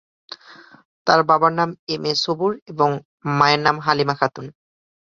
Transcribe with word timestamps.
তার 1.07 1.19
বাবার 1.29 1.53
নাম 1.59 1.69
এম, 1.87 2.03
এ 2.05 2.13
সবুর 2.23 2.51
এবং 2.71 2.89
মায়ের 3.37 3.61
নাম 3.65 3.75
হালিমা 3.85 4.15
খাতুন। 4.19 4.45